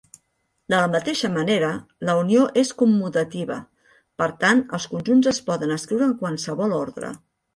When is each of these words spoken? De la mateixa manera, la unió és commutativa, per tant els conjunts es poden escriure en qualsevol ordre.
De 0.73 0.75
la 0.75 0.85
mateixa 0.93 1.29
manera, 1.33 1.67
la 2.09 2.15
unió 2.21 2.45
és 2.61 2.71
commutativa, 2.79 3.59
per 4.23 4.29
tant 4.45 4.65
els 4.79 4.89
conjunts 4.95 5.31
es 5.35 5.43
poden 5.51 5.75
escriure 5.79 6.07
en 6.13 6.17
qualsevol 6.23 6.75
ordre. 6.79 7.13